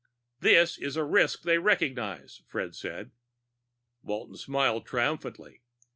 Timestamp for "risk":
1.03-1.43